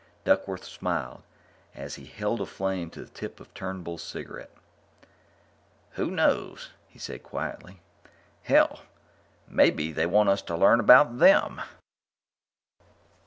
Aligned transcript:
Duckworth 0.23 0.63
smiled 0.65 1.21
as 1.75 1.93
he 1.93 2.05
held 2.07 2.41
a 2.41 2.47
flame 2.47 2.89
to 2.89 3.03
the 3.03 3.11
tip 3.11 3.39
of 3.39 3.53
Turnbull's 3.53 4.01
cigarette. 4.01 4.49
"Who 5.91 6.09
knows?" 6.09 6.71
he 6.87 6.97
said 6.97 7.21
quietly. 7.21 7.81
"Hell, 8.41 8.79
maybe 9.47 9.91
they 9.91 10.07
want 10.07 10.29
us 10.29 10.41
to 10.41 10.57
learn 10.57 10.79
about 10.79 11.19
them!" 11.19 11.61